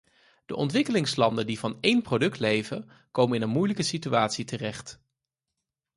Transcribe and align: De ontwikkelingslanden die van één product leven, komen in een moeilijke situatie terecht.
De 0.45 0.55
ontwikkelingslanden 0.55 1.45
die 1.45 1.59
van 1.59 1.77
één 1.81 2.01
product 2.01 2.39
leven, 2.39 2.89
komen 3.11 3.35
in 3.35 3.41
een 3.41 3.49
moeilijke 3.49 3.83
situatie 3.83 4.45
terecht. 4.45 5.01